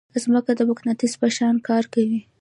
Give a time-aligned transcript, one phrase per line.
[0.23, 2.19] ځمکه د مقناطیس په شان کار کوي.